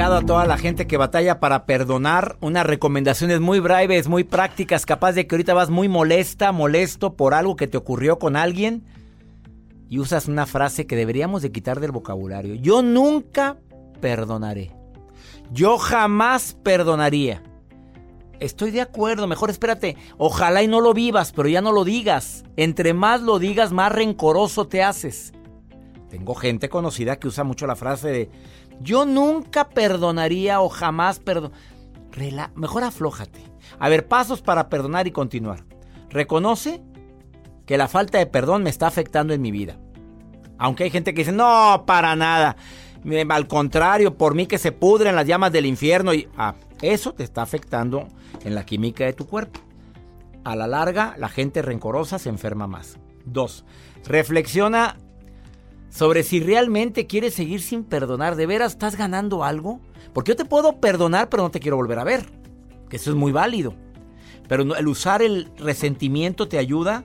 [0.00, 5.12] A toda la gente que batalla para perdonar, unas recomendaciones muy breves, muy prácticas, capaz
[5.12, 8.82] de que ahorita vas muy molesta, molesto por algo que te ocurrió con alguien
[9.90, 12.54] y usas una frase que deberíamos de quitar del vocabulario.
[12.54, 13.58] Yo nunca
[14.00, 14.72] perdonaré.
[15.52, 17.42] Yo jamás perdonaría.
[18.40, 19.98] Estoy de acuerdo, mejor espérate.
[20.16, 22.42] Ojalá y no lo vivas, pero ya no lo digas.
[22.56, 25.34] Entre más lo digas, más rencoroso te haces.
[26.08, 28.30] Tengo gente conocida que usa mucho la frase de
[28.80, 31.52] yo nunca perdonaría o jamás perdon...
[32.56, 33.40] Mejor aflójate.
[33.78, 35.64] A ver, pasos para perdonar y continuar.
[36.08, 36.82] Reconoce
[37.66, 39.78] que la falta de perdón me está afectando en mi vida.
[40.58, 42.56] Aunque hay gente que dice, no, para nada.
[43.28, 46.12] Al contrario, por mí que se pudren las llamas del infierno.
[46.12, 48.08] Y ah, eso te está afectando
[48.44, 49.60] en la química de tu cuerpo.
[50.42, 52.98] A la larga, la gente rencorosa se enferma más.
[53.24, 53.64] Dos,
[54.04, 54.96] reflexiona
[55.90, 58.36] sobre si realmente quieres seguir sin perdonar.
[58.36, 59.80] ¿De veras estás ganando algo?
[60.14, 62.26] Porque yo te puedo perdonar, pero no te quiero volver a ver.
[62.88, 63.74] Que eso es muy válido.
[64.48, 67.04] Pero el usar el resentimiento te ayuda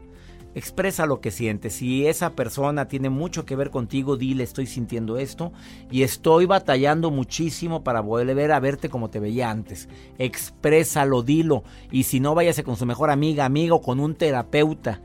[0.56, 1.74] expresa lo que sientes.
[1.74, 5.52] Si esa persona tiene mucho que ver contigo, dile estoy sintiendo esto
[5.92, 9.90] y estoy batallando muchísimo para volver a verte como te veía antes.
[10.18, 11.64] Exprésalo, dilo.
[11.92, 15.02] Y si no, váyase con su mejor amiga, amigo, con un terapeuta.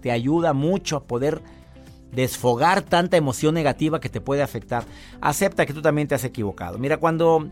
[0.00, 1.42] Te ayuda mucho a poder
[2.12, 4.84] desfogar tanta emoción negativa que te puede afectar.
[5.20, 6.78] Acepta que tú también te has equivocado.
[6.78, 7.50] Mira, cuando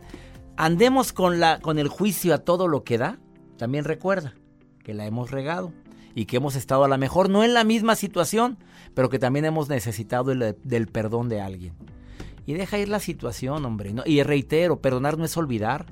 [0.57, 3.19] andemos con, la, con el juicio a todo lo que da,
[3.57, 4.35] también recuerda
[4.85, 5.73] que la hemos regado
[6.15, 8.59] y que hemos estado a lo mejor no en la misma situación,
[8.95, 11.75] pero que también hemos necesitado del perdón de alguien.
[12.47, 13.95] Y deja ir la situación, hombre.
[14.07, 15.87] Y reitero, perdonar no es olvidar,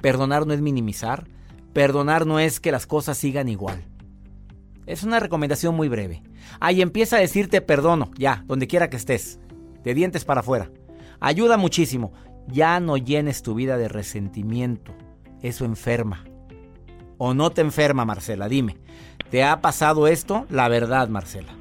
[0.00, 1.26] perdonar no es minimizar,
[1.72, 3.84] perdonar no es que las cosas sigan igual.
[4.86, 6.22] Es una recomendación muy breve.
[6.60, 9.38] Ahí empieza a decirte perdono, ya, donde quiera que estés,
[9.84, 10.70] de dientes para afuera.
[11.20, 12.12] Ayuda muchísimo.
[12.48, 14.92] Ya no llenes tu vida de resentimiento.
[15.40, 16.24] Eso enferma.
[17.18, 18.48] ¿O no te enferma, Marcela?
[18.48, 18.78] Dime.
[19.30, 20.46] ¿Te ha pasado esto?
[20.50, 21.52] La verdad, Marcela.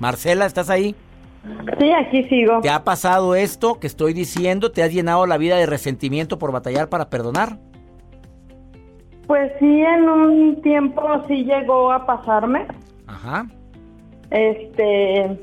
[0.00, 0.96] Marcela, ¿estás ahí?
[1.78, 2.60] Sí, aquí sigo.
[2.60, 4.72] ¿Te ha pasado esto que estoy diciendo?
[4.72, 7.58] ¿Te has llenado la vida de resentimiento por batallar para perdonar?
[9.26, 12.66] Pues sí, en un tiempo sí llegó a pasarme.
[13.06, 13.46] Ajá.
[14.30, 15.38] Este.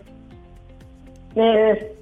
[1.36, 1.96] Eh,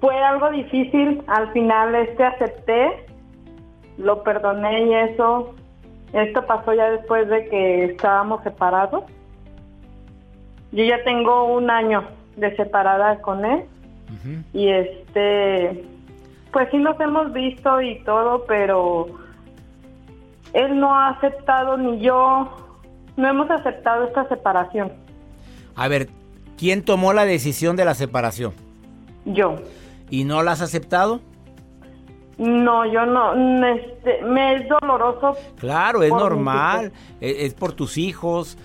[0.00, 1.22] fue algo difícil.
[1.26, 3.06] Al final, este acepté,
[3.96, 5.54] lo perdoné y eso
[6.12, 9.04] esto pasó ya después de que estábamos separados.
[10.72, 12.04] Yo ya tengo un año
[12.36, 13.64] de separada con él.
[14.52, 15.84] Y este,
[16.52, 19.06] pues sí nos hemos visto y todo, pero
[20.52, 22.50] él no ha aceptado ni yo,
[23.16, 24.92] no hemos aceptado esta separación.
[25.76, 26.08] A ver,
[26.58, 28.52] ¿quién tomó la decisión de la separación?
[29.24, 29.56] Yo.
[30.10, 31.20] ¿Y no la has aceptado?
[32.38, 33.34] No, yo no,
[33.66, 35.36] este, me es doloroso.
[35.58, 38.56] Claro, es normal, e, es, por tus hijos,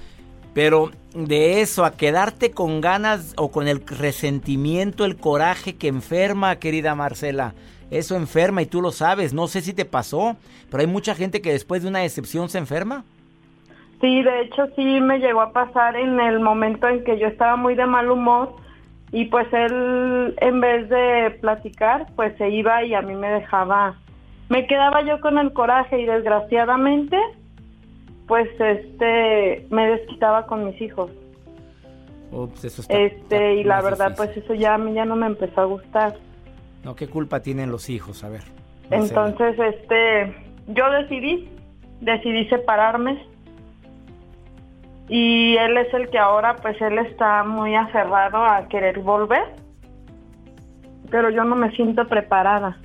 [0.54, 6.56] pero de eso a quedarte con ganas o con el resentimiento, el coraje que enferma,
[6.56, 7.54] querida Marcela,
[7.92, 10.36] eso enferma y tú lo sabes, no sé si te pasó,
[10.70, 13.04] pero hay mucha gente que después de una decepción se enferma.
[14.02, 17.56] Sí, de hecho sí me llegó a pasar en el momento en que yo estaba
[17.56, 18.56] muy de mal humor
[19.12, 23.96] y pues él en vez de platicar pues se iba y a mí me dejaba
[24.50, 27.18] me quedaba yo con el coraje y desgraciadamente
[28.28, 31.10] pues este me desquitaba con mis hijos
[32.32, 35.62] pues eso este, y la verdad, pues eso ya a mí ya no me empezó
[35.62, 36.16] a gustar.
[36.86, 38.24] No, ¿qué culpa tienen los hijos?
[38.24, 38.44] A ver.
[38.92, 40.36] Entonces, este,
[40.68, 41.50] yo decidí,
[42.00, 43.26] decidí separarme.
[45.10, 49.56] Y él es el que ahora, pues él está muy aferrado a querer volver.
[51.10, 52.78] Pero yo no me siento preparada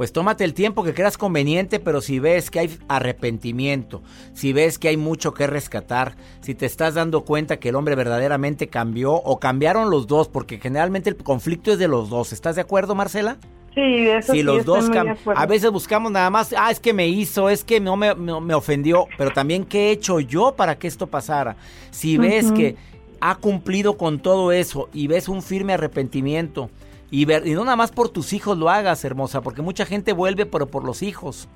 [0.00, 4.00] pues tómate el tiempo que creas conveniente, pero si ves que hay arrepentimiento,
[4.32, 7.96] si ves que hay mucho que rescatar, si te estás dando cuenta que el hombre
[7.96, 12.56] verdaderamente cambió o cambiaron los dos, porque generalmente el conflicto es de los dos, ¿estás
[12.56, 13.36] de acuerdo, Marcela?
[13.74, 14.90] Sí, eso si los dos
[15.36, 18.54] A veces buscamos nada más, ah, es que me hizo, es que no me, me
[18.54, 21.56] ofendió, pero también qué he hecho yo para que esto pasara.
[21.90, 22.74] Si ves que
[23.20, 26.70] ha cumplido con todo eso y ves un firme arrepentimiento,
[27.10, 30.12] y, ver, y no nada más por tus hijos lo hagas, hermosa, porque mucha gente
[30.12, 31.48] vuelve pero por los hijos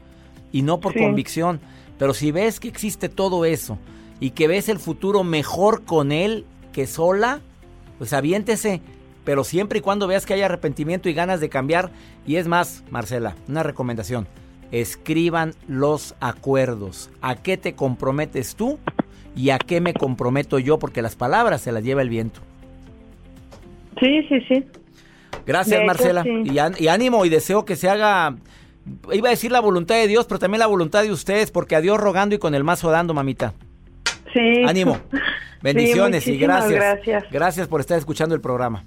[0.52, 1.60] y no por convicción.
[1.98, 3.78] Pero si ves que existe todo eso
[4.20, 7.40] y que ves el futuro mejor con él que sola,
[7.98, 8.80] pues aviéntese.
[9.24, 11.90] Pero siempre y cuando veas que hay arrepentimiento y ganas de cambiar.
[12.26, 14.26] Y es más, Marcela, una recomendación.
[14.70, 17.10] Escriban los acuerdos.
[17.22, 18.78] ¿A qué te comprometes tú?
[19.36, 20.78] ¿Y a qué me comprometo yo?
[20.78, 22.40] Porque las palabras se las lleva el viento.
[24.00, 24.64] Sí, sí, sí.
[25.46, 26.24] Gracias, Marcela.
[26.26, 28.36] Y, ánimo y deseo que se haga,
[29.12, 31.80] iba a decir la voluntad de Dios, pero también la voluntad de ustedes, porque a
[31.80, 33.54] Dios rogando y con el mazo dando, mamita.
[34.32, 34.64] Sí.
[34.66, 34.98] Ánimo.
[35.62, 36.72] Bendiciones y gracias.
[36.72, 37.24] Gracias.
[37.30, 38.84] Gracias por estar escuchando el programa.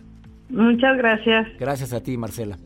[0.50, 1.48] Muchas gracias.
[1.60, 2.58] Gracias a ti, Marcela.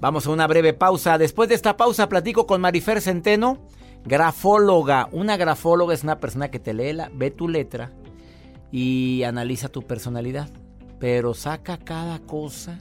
[0.00, 1.18] Vamos a una breve pausa.
[1.18, 3.58] Después de esta pausa platico con Marifer Centeno,
[4.04, 5.08] grafóloga.
[5.10, 7.90] Una grafóloga es una persona que te lee, la, ve tu letra
[8.70, 10.48] y analiza tu personalidad.
[11.00, 12.78] Pero saca cada cosa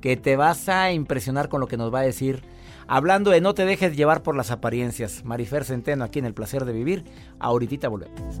[0.00, 2.42] que te vas a impresionar con lo que nos va a decir.
[2.86, 5.24] Hablando de no te dejes llevar por las apariencias.
[5.24, 7.04] Marifer Centeno aquí en El Placer de Vivir.
[7.38, 8.40] Ahorita volvemos.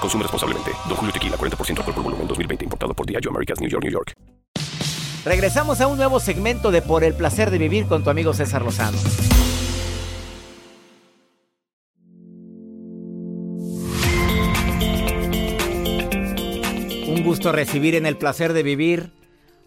[0.00, 0.72] Consume responsablemente.
[0.88, 2.64] Don Julio Tequila, 40% alcohol por volumen, 2020.
[2.64, 4.12] Importado por Diageo Americas, New York, New York.
[5.26, 8.62] Regresamos a un nuevo segmento de Por el Placer de Vivir con tu amigo César
[8.62, 8.96] Lozano.
[17.08, 19.10] Un gusto recibir en el Placer de Vivir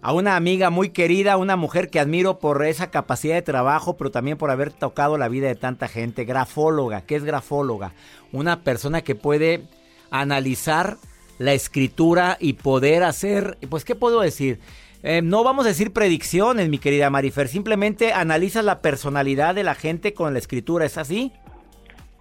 [0.01, 4.11] a una amiga muy querida, una mujer que admiro por esa capacidad de trabajo, pero
[4.11, 6.23] también por haber tocado la vida de tanta gente.
[6.23, 7.91] Grafóloga, ¿qué es grafóloga?
[8.31, 9.67] Una persona que puede
[10.11, 10.97] analizar
[11.37, 14.59] la escritura y poder hacer, pues, ¿qué puedo decir?
[15.01, 19.73] Eh, no vamos a decir predicciones, mi querida Marifer, simplemente analiza la personalidad de la
[19.73, 21.31] gente con la escritura, ¿es así?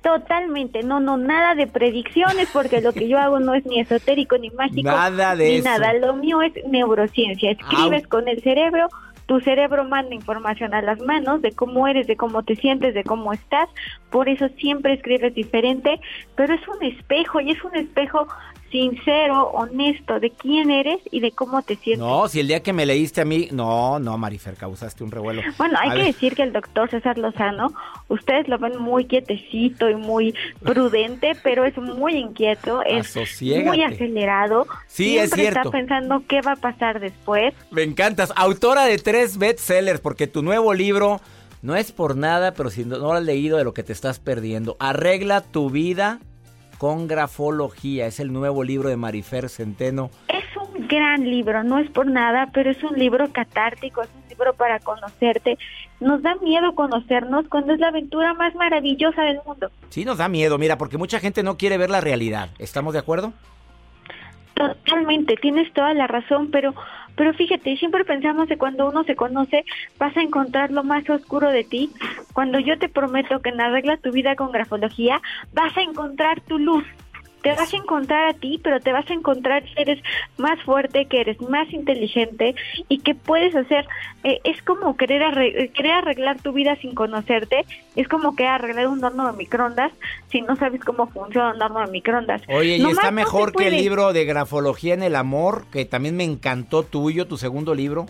[0.03, 4.39] Totalmente, no, no, nada de predicciones, porque lo que yo hago no es ni esotérico
[4.39, 4.89] ni mágico.
[4.89, 7.51] Nada de ni nada, lo mío es neurociencia.
[7.51, 8.87] Escribes con el cerebro,
[9.29, 13.05] tu cerebro manda información a las manos de cómo eres, de cómo te sientes, de
[13.05, 13.69] cómo estás.
[14.09, 16.01] Por eso siempre escribes diferente,
[16.35, 18.27] pero es un espejo y es un espejo
[18.71, 21.99] sincero, honesto de quién eres y de cómo te sientes.
[21.99, 25.43] No, si el día que me leíste a mí, no, no, Marifer, causaste un revuelo.
[25.57, 27.73] Bueno, hay que decir que el doctor César Lozano,
[28.09, 34.67] ustedes lo ven muy quietecito y muy prudente, pero es muy inquieto, es muy acelerado.
[34.87, 35.61] Sí, Siempre es cierto.
[35.61, 37.55] está pensando qué va a pasar después.
[37.71, 41.21] Me encantas, autora de tres bestsellers, porque tu nuevo libro...
[41.61, 44.21] No es por nada, pero si no lo has leído de lo que te estás
[44.21, 44.77] perdiendo.
[44.79, 46.21] Arregla tu vida
[46.79, 48.07] con grafología.
[48.07, 50.11] Es el nuevo libro de Marifer Centeno.
[50.29, 54.29] Es un gran libro, no es por nada, pero es un libro catártico, es un
[54.29, 55.59] libro para conocerte.
[56.01, 59.71] Nos da miedo conocernos cuando es la aventura más maravillosa del mundo.
[59.91, 62.51] Sí, nos da miedo, mira, porque mucha gente no quiere ver la realidad.
[62.59, 63.33] ¿Estamos de acuerdo?
[64.59, 66.75] Totalmente, tienes toda la razón, pero
[67.15, 69.65] pero fíjate, siempre pensamos que cuando uno se conoce
[69.99, 71.91] vas a encontrar lo más oscuro de ti.
[72.33, 75.21] Cuando yo te prometo que en Arregla tu vida con grafología
[75.53, 76.85] vas a encontrar tu luz.
[77.42, 80.02] Te vas a encontrar a ti, pero te vas a encontrar que eres
[80.37, 82.54] más fuerte, que eres más inteligente
[82.88, 83.87] y que puedes hacer,
[84.25, 87.64] eh, es como querer, querer arreglar tu vida sin conocerte,
[87.97, 89.92] es como que arreglar un horno de microondas
[90.30, 92.42] si no sabes cómo funciona un horno de microondas.
[92.49, 96.25] Oye, y está mejor que el libro de grafología en el amor, que también me
[96.25, 98.07] encantó tuyo, tu segundo libro.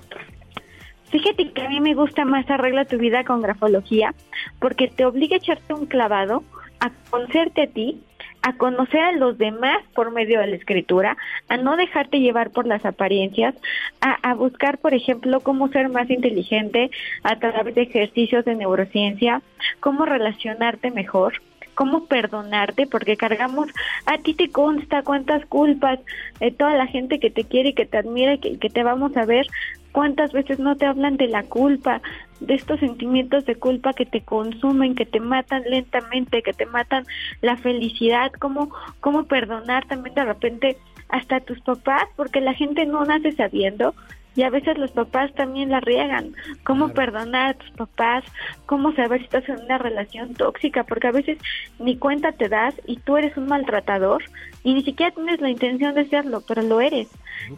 [1.10, 4.14] Fíjate que a mí me gusta más Arregla tu vida con grafología
[4.58, 6.42] porque te obliga a echarte un clavado,
[6.80, 8.02] a conocerte a ti,
[8.48, 12.66] a conocer a los demás por medio de la escritura, a no dejarte llevar por
[12.66, 13.54] las apariencias,
[14.00, 16.90] a, buscar, por ejemplo, cómo ser más inteligente
[17.22, 19.42] a través de ejercicios de neurociencia,
[19.80, 21.34] cómo relacionarte mejor
[21.74, 23.68] cómo perdonarte, porque cargamos,
[24.04, 26.00] a ti te consta cuántas culpas,
[26.40, 29.16] de toda la gente que te quiere y que te admira y que te vamos
[29.16, 29.46] a ver,
[29.92, 32.02] cuántas veces no te hablan de la culpa,
[32.40, 37.04] de estos sentimientos de culpa que te consumen, que te matan lentamente, que te matan
[37.42, 40.76] la felicidad, cómo, cómo perdonar también de repente
[41.08, 43.94] hasta tus papás, porque la gente no nace sabiendo,
[44.38, 46.32] y a veces los papás también la riegan.
[46.62, 48.22] ¿Cómo perdonar a tus papás?
[48.66, 50.84] ¿Cómo saber si estás en una relación tóxica?
[50.84, 51.38] Porque a veces
[51.80, 54.22] ni cuenta te das y tú eres un maltratador
[54.62, 57.08] y ni siquiera tienes la intención de serlo, pero lo eres.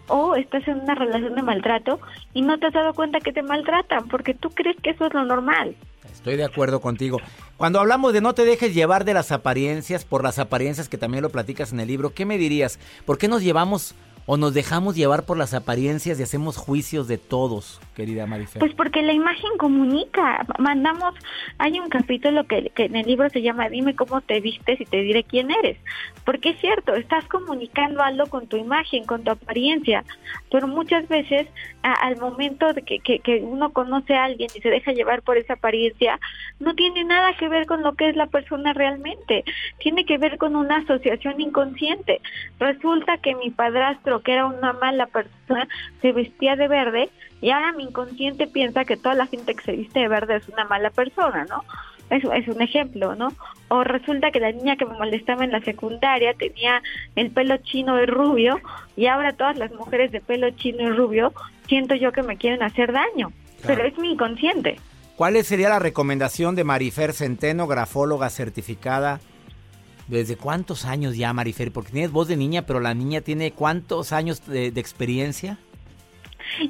[0.09, 2.01] O estás en una relación de maltrato
[2.33, 5.13] y no te has dado cuenta que te maltratan porque tú crees que eso es
[5.13, 5.77] lo normal.
[6.11, 7.19] Estoy de acuerdo contigo.
[7.59, 11.23] Cuando hablamos de no te dejes llevar de las apariencias, por las apariencias que también
[11.23, 12.79] lo platicas en el libro, ¿qué me dirías?
[13.05, 13.95] ¿Por qué nos llevamos
[14.33, 18.61] o nos dejamos llevar por las apariencias y hacemos juicios de todos, querida Marifer?
[18.61, 20.47] Pues porque la imagen comunica.
[20.61, 21.17] Mandamos,
[21.59, 24.99] hay un capítulo que, en el libro se llama Dime cómo te vistes y te
[24.99, 25.79] diré quién eres.
[26.25, 30.05] Porque es cierto, estás comunicando algo con tu imagen, con tu apariencia,
[30.49, 31.49] pero muchas veces
[31.83, 36.21] al momento de que uno conoce a alguien y se deja llevar por esa apariencia,
[36.61, 39.45] no tiene nada que ver con lo que es la persona realmente.
[39.79, 42.21] Tiene que ver con una asociación inconsciente.
[42.61, 45.69] Resulta que mi padrastro que era una mala persona,
[46.01, 47.11] se vestía de verde
[47.41, 50.49] y ahora mi inconsciente piensa que toda la gente que se viste de verde es
[50.49, 51.65] una mala persona, ¿no?
[52.11, 53.29] Eso es un ejemplo, ¿no?
[53.69, 56.83] O resulta que la niña que me molestaba en la secundaria tenía
[57.15, 58.61] el pelo chino y rubio
[58.97, 61.33] y ahora todas las mujeres de pelo chino y rubio
[61.69, 63.33] siento yo que me quieren hacer daño,
[63.65, 64.77] pero es mi inconsciente.
[65.17, 69.21] ¿Cuál sería la recomendación de Marifer Centeno, grafóloga certificada
[70.11, 71.71] ¿Desde cuántos años ya, Marifer?
[71.71, 75.57] Porque tienes voz de niña, pero la niña tiene cuántos años de, experiencia?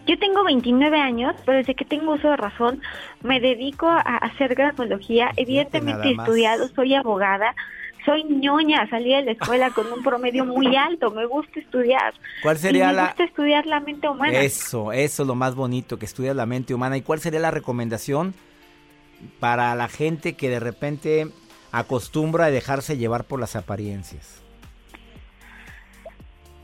[0.07, 2.83] Yo tengo 29 años, pero desde que tengo uso de razón
[3.23, 5.31] me dedico a hacer grafología.
[5.37, 7.55] Evidentemente he estudiado, soy abogada,
[8.05, 12.13] soy ñoña, salí de la escuela con un promedio muy alto, me gusta estudiar.
[12.43, 14.39] ¿Cuál sería me gusta estudiar la mente humana.
[14.39, 16.99] Eso, eso es lo más bonito, que estudias la mente humana.
[16.99, 18.35] ¿Y cuál sería la recomendación
[19.39, 21.31] para la gente que de repente
[21.73, 24.43] acostumbra a dejarse llevar por las apariencias?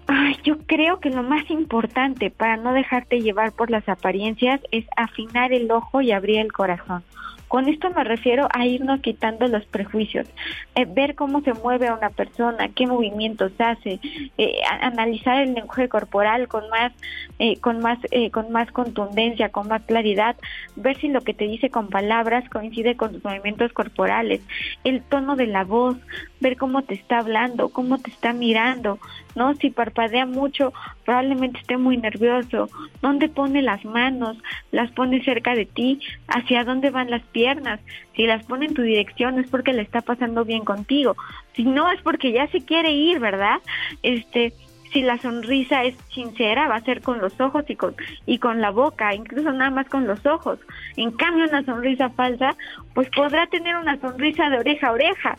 [0.08, 4.84] Ay, yo creo que lo más importante para no dejarte llevar por las apariencias es
[4.96, 7.02] afinar el ojo y abrir el corazón.
[7.48, 10.26] Con esto me refiero a irnos quitando los prejuicios,
[10.74, 14.00] eh, ver cómo se mueve a una persona, qué movimientos hace,
[14.36, 16.92] eh, analizar el lenguaje corporal con más,
[17.38, 17.98] eh, con más,
[18.32, 20.36] con más contundencia, con más claridad,
[20.74, 24.40] ver si lo que te dice con palabras coincide con tus movimientos corporales,
[24.82, 25.96] el tono de la voz,
[26.40, 28.98] ver cómo te está hablando, cómo te está mirando,
[29.34, 29.54] ¿no?
[29.54, 30.72] Si parpadea mucho,
[31.04, 32.68] probablemente esté muy nervioso.
[33.02, 34.36] ¿Dónde pone las manos?
[34.70, 36.00] ¿Las pone cerca de ti?
[36.28, 37.80] ¿Hacia dónde van las piernas?
[38.14, 41.16] Si las pone en tu dirección es porque le está pasando bien contigo.
[41.54, 43.60] Si no es porque ya se quiere ir, ¿verdad?
[44.02, 44.52] Este,
[44.92, 48.60] si la sonrisa es sincera, va a ser con los ojos y con, y con
[48.60, 50.58] la boca, incluso nada más con los ojos.
[50.96, 52.56] En cambio, una sonrisa falsa,
[52.94, 55.36] pues podrá tener una sonrisa de oreja a oreja,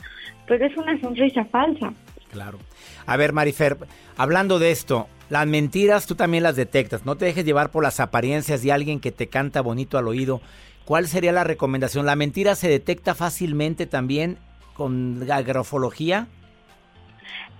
[0.48, 1.94] pero es una sonrisa falsa.
[2.32, 2.60] Claro.
[3.06, 3.78] A ver, Marifer,
[4.18, 7.06] hablando de esto, las mentiras tú también las detectas.
[7.06, 10.42] No te dejes llevar por las apariencias de alguien que te canta bonito al oído.
[10.86, 12.06] ¿Cuál sería la recomendación?
[12.06, 14.38] ¿La mentira se detecta fácilmente también
[14.74, 15.44] con la?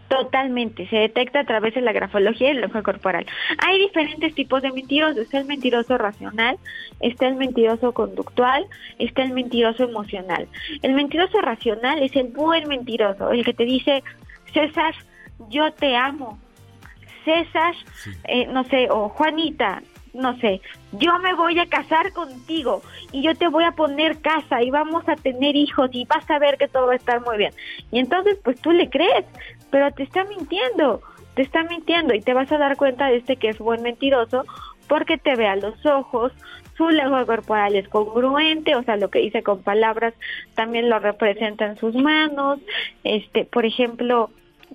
[0.08, 3.26] Totalmente, se detecta a través de la grafología y el lenguaje corporal.
[3.66, 6.58] Hay diferentes tipos de mentirosos, está el mentiroso racional,
[7.02, 8.66] está el mentiroso conductual,
[9.00, 10.48] está el mentiroso emocional.
[10.82, 14.02] El mentiroso racional es el buen mentiroso, el que te dice,
[14.54, 14.96] César,
[15.50, 16.40] yo te amo.
[17.26, 17.76] César,
[18.30, 19.82] eh, no sé, o Juanita,
[20.18, 20.62] no sé,
[20.94, 25.08] yo me voy a casar contigo y yo te voy a poner casa y vamos
[25.08, 27.54] a tener hijos y vas a ver que todo va a estar muy bien.
[27.92, 29.26] Y entonces, pues tú le crees,
[29.70, 31.02] pero te está mintiendo,
[31.36, 34.46] te está mintiendo y te vas a dar cuenta de este que es buen mentiroso
[34.88, 36.32] porque te ve a los ojos,
[36.78, 40.14] su lenguaje corporal es congruente, o sea, lo que dice con palabras
[40.56, 42.60] también lo representa en sus manos,
[43.04, 44.30] este, por ejemplo,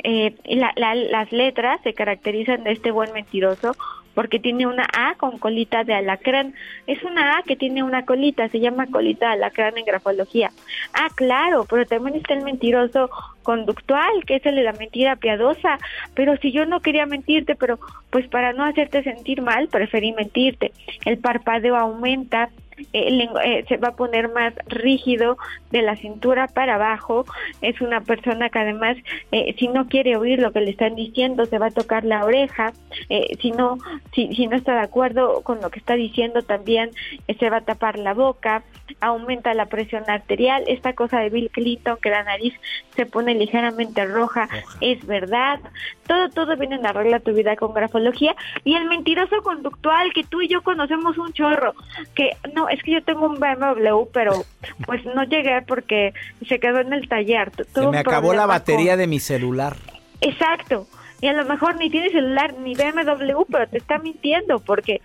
[0.04, 3.74] eh, las letras se caracterizan de este buen mentiroso
[4.14, 6.54] porque tiene una A con colita de alacrán.
[6.86, 10.50] Es una A que tiene una colita, se llama colita de alacrán en grafología.
[10.92, 13.10] Ah, claro, pero también está el mentiroso
[13.42, 15.78] conductual, que es el de la mentira piadosa.
[16.14, 17.78] Pero si yo no quería mentirte, pero
[18.10, 20.72] pues para no hacerte sentir mal, preferí mentirte.
[21.04, 22.50] El parpadeo aumenta,
[22.92, 25.36] eh, se va a poner más rígido
[25.70, 27.24] de la cintura para abajo.
[27.60, 28.96] Es una persona que además,
[29.30, 32.24] eh, si no quiere oír lo que le están diciendo, se va a tocar la
[32.24, 32.72] oreja.
[33.08, 33.78] Eh, si no,
[34.14, 36.90] si, si no está de acuerdo con lo que está diciendo, también
[37.38, 38.62] se va a tapar la boca.
[39.00, 40.64] Aumenta la presión arterial.
[40.66, 42.54] Esta cosa de Bill Clinton, que la nariz
[42.94, 44.48] se pone ligeramente roja,
[44.80, 45.60] es verdad.
[46.06, 48.34] Todo, todo viene en arregla tu vida con grafología.
[48.64, 51.74] Y el mentiroso conductual, que tú y yo conocemos un chorro,
[52.14, 54.44] que no, es que yo tengo un BMW, pero
[54.86, 56.14] pues no llegué porque
[56.48, 57.52] se quedó en el taller.
[57.74, 59.76] se me acabó la batería de mi celular.
[60.22, 60.86] Exacto.
[61.20, 65.02] Y a lo mejor ni tiene celular ni BMW, pero te está mintiendo porque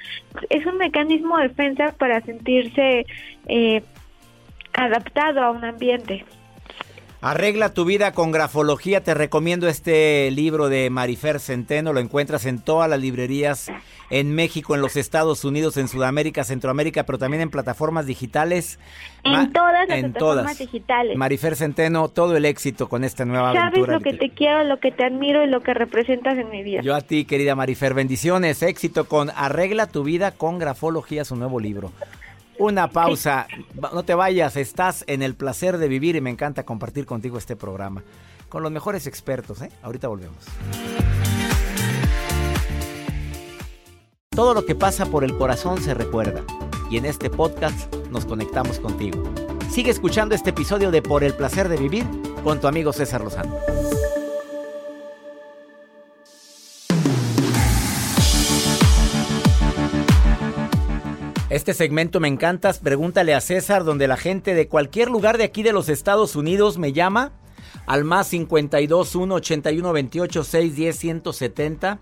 [0.49, 3.05] es un mecanismo de defensa para sentirse
[3.47, 3.83] eh,
[4.73, 6.25] adaptado a un ambiente.
[7.19, 9.03] Arregla tu vida con grafología.
[9.03, 11.91] Te recomiendo este libro de Marifer Centeno.
[11.91, 13.69] Lo encuentras en todas las librerías
[14.09, 18.79] en México, en los Estados Unidos, en Sudamérica, Centroamérica, pero también en plataformas digitales.
[19.23, 21.17] En todas las plataformas digitales.
[21.17, 24.91] Marifer Centeno, todo el éxito con esta nueva Sabes lo que te quiero, lo que
[24.91, 26.81] te admiro y lo que representas en mi vida.
[26.81, 31.59] Yo a ti, querida Marifer, bendiciones, éxito con Arregla tu vida con grafología, su nuevo
[31.59, 31.91] libro.
[32.59, 33.47] Una pausa,
[33.93, 37.55] no te vayas, estás en el placer de vivir y me encanta compartir contigo este
[37.55, 38.03] programa
[38.49, 39.61] con los mejores expertos.
[39.61, 39.69] ¿eh?
[39.83, 40.37] Ahorita volvemos.
[44.37, 46.43] Todo lo que pasa por el corazón se recuerda
[46.91, 49.23] y en este podcast nos conectamos contigo.
[49.71, 52.05] Sigue escuchando este episodio de Por el placer de vivir
[52.43, 53.57] con tu amigo César Lozano.
[61.49, 62.71] Este segmento me encanta.
[62.73, 66.77] Pregúntale a César, donde la gente de cualquier lugar de aquí de los Estados Unidos
[66.77, 67.31] me llama
[67.87, 71.99] al más 52 1 81 28 6 10 170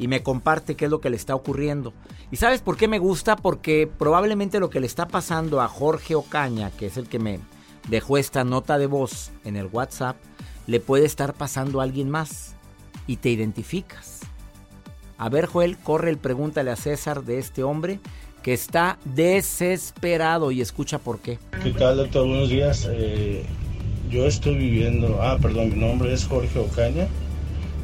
[0.00, 1.92] y me comparte qué es lo que le está ocurriendo.
[2.30, 3.36] ¿Y sabes por qué me gusta?
[3.36, 7.38] Porque probablemente lo que le está pasando a Jorge Ocaña, que es el que me
[7.90, 10.16] dejó esta nota de voz en el WhatsApp,
[10.66, 12.54] le puede estar pasando a alguien más
[13.06, 14.20] y te identificas.
[15.18, 18.00] A ver, Joel, corre el pregúntale a César de este hombre
[18.42, 21.38] que está desesperado y escucha por qué.
[21.62, 22.26] ¿Qué tal, doctor?
[22.26, 22.88] Buenos días.
[22.90, 23.44] Eh,
[24.08, 27.06] yo estoy viviendo, ah, perdón, mi nombre es Jorge Ocaña.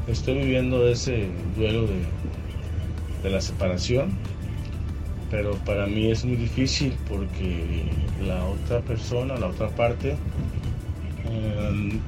[0.07, 2.05] Estoy viviendo ese duelo de,
[3.23, 4.13] de la separación,
[5.31, 7.85] pero para mí es muy difícil porque
[8.25, 10.17] la otra persona, la otra parte,
[11.31, 12.01] eh,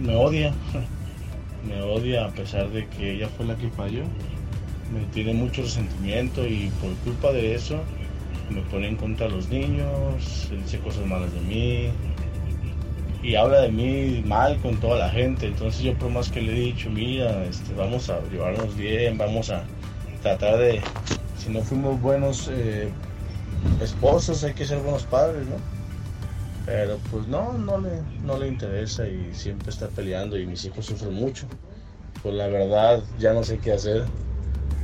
[0.00, 0.54] me odia.
[1.66, 4.04] Me odia a pesar de que ella fue la que falló
[4.92, 7.80] me tiene mucho resentimiento y por culpa de eso
[8.50, 11.88] me pone en contra de los niños, dice cosas malas de mí
[13.26, 15.46] y habla de mí mal con toda la gente.
[15.46, 19.50] Entonces yo por más que le he dicho, mira, este, vamos a llevarnos bien, vamos
[19.50, 19.64] a
[20.22, 20.80] tratar de,
[21.36, 22.88] si no fuimos buenos eh,
[23.82, 25.56] esposos, hay que ser buenos padres, ¿no?
[26.66, 30.86] Pero pues no, no le, no le interesa y siempre está peleando y mis hijos
[30.86, 31.48] sufren mucho.
[32.22, 34.04] Pues la verdad ya no sé qué hacer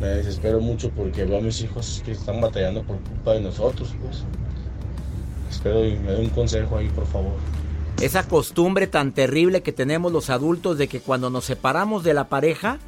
[0.01, 3.95] me desespero mucho porque veo a mis hijos que están batallando por culpa de nosotros.
[4.03, 4.25] Pues.
[5.49, 7.35] Espero y me dé un consejo ahí, por favor.
[8.03, 12.29] Esa costumbre tan terrible que tenemos los adultos de que cuando nos separamos de la
[12.29, 12.79] pareja,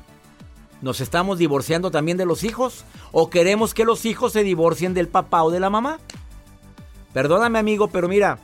[0.83, 5.09] nos estamos divorciando también de los hijos o queremos que los hijos se divorcien del
[5.09, 5.99] papá o de la mamá.
[7.13, 8.39] Perdóname amigo, pero mira,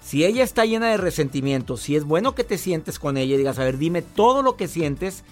[0.00, 3.58] si ella está llena de resentimiento, si es bueno que te sientes con ella digas,
[3.58, 5.24] a ver, dime todo lo que sientes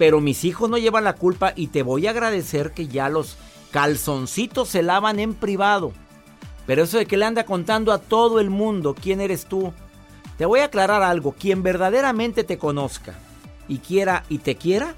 [0.00, 3.36] pero mis hijos no llevan la culpa y te voy a agradecer que ya los
[3.70, 5.92] calzoncitos se lavan en privado.
[6.66, 9.74] Pero eso de que le anda contando a todo el mundo quién eres tú,
[10.40, 13.12] te voy a aclarar algo, quien verdaderamente te conozca
[13.68, 14.94] y quiera y te quiera,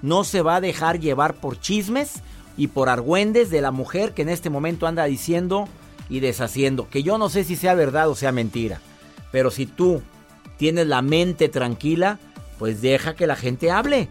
[0.00, 2.22] no se va a dejar llevar por chismes
[2.56, 5.68] y por argüendes de la mujer que en este momento anda diciendo
[6.08, 8.80] y deshaciendo, que yo no sé si sea verdad o sea mentira,
[9.30, 10.00] pero si tú
[10.56, 12.18] tienes la mente tranquila,
[12.58, 14.08] pues deja que la gente hable.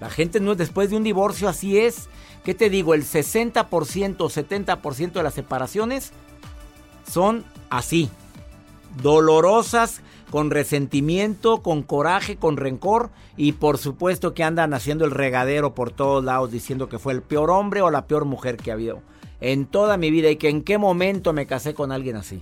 [0.00, 2.08] La gente no después de un divorcio así es.
[2.44, 2.94] ¿Qué te digo?
[2.94, 6.10] El 60%, 70% de las separaciones
[7.08, 8.10] son así.
[9.02, 15.74] Dolorosas, con resentimiento, con coraje, con rencor y por supuesto que andan haciendo el regadero
[15.74, 18.74] por todos lados diciendo que fue el peor hombre o la peor mujer que ha
[18.74, 19.02] habido
[19.40, 22.40] en toda mi vida y que en qué momento me casé con alguien así.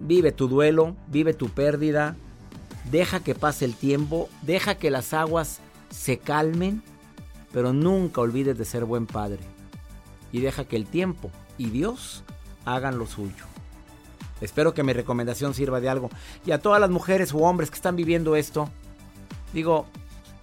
[0.00, 2.16] Vive tu duelo, vive tu pérdida,
[2.90, 6.82] deja que pase el tiempo, deja que las aguas se calmen,
[7.52, 9.40] pero nunca olvides de ser buen padre.
[10.32, 12.24] Y deja que el tiempo y Dios
[12.64, 13.53] hagan lo suyo.
[14.40, 16.10] Espero que mi recomendación sirva de algo.
[16.44, 18.68] Y a todas las mujeres u hombres que están viviendo esto,
[19.52, 19.86] digo,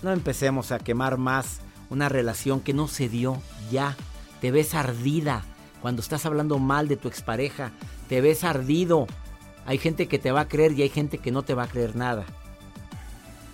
[0.02, 3.96] no empecemos a quemar más una relación que no se dio ya.
[4.40, 5.44] Te ves ardida
[5.82, 7.72] cuando estás hablando mal de tu expareja.
[8.10, 9.08] Te ves ardido.
[9.66, 11.68] Hay gente que te va a creer y hay gente que no te va a
[11.68, 12.26] creer nada.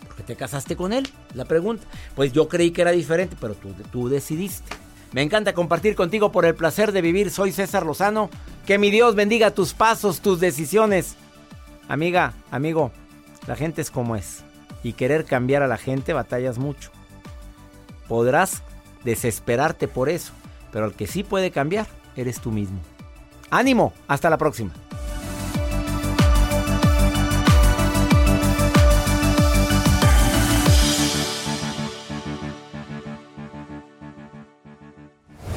[0.05, 1.09] ¿Por qué te casaste con él?
[1.33, 1.85] La pregunta.
[2.15, 4.75] Pues yo creí que era diferente, pero tú, tú decidiste.
[5.11, 7.31] Me encanta compartir contigo por el placer de vivir.
[7.31, 8.29] Soy César Lozano.
[8.67, 11.15] Que mi Dios bendiga tus pasos, tus decisiones.
[11.87, 12.91] Amiga, amigo,
[13.47, 14.43] la gente es como es.
[14.83, 16.91] Y querer cambiar a la gente batallas mucho.
[18.09, 18.63] Podrás
[19.05, 20.33] desesperarte por eso,
[20.73, 22.79] pero el que sí puede cambiar eres tú mismo.
[23.49, 24.73] Ánimo, hasta la próxima.